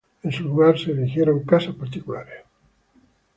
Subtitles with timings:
[0.23, 2.41] En su lugar se erigieron casas particulares.